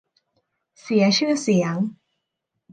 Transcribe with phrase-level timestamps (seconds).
[0.81, 1.75] เสียชื่อเสียง